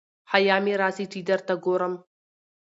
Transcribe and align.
حیا 0.31 0.57
مي 0.65 0.73
راسي 0.81 1.05
چي 1.11 1.19
درته 1.29 1.53
ګورم 1.65 1.93